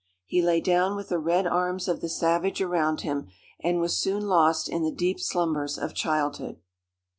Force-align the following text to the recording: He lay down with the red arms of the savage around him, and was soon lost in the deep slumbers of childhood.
He 0.25 0.41
lay 0.41 0.61
down 0.61 0.95
with 0.95 1.09
the 1.09 1.19
red 1.19 1.45
arms 1.45 1.87
of 1.87 2.01
the 2.01 2.09
savage 2.09 2.59
around 2.59 3.01
him, 3.01 3.27
and 3.59 3.79
was 3.79 3.95
soon 3.95 4.25
lost 4.27 4.67
in 4.67 4.81
the 4.81 4.91
deep 4.91 5.19
slumbers 5.19 5.77
of 5.77 5.93
childhood. 5.93 6.59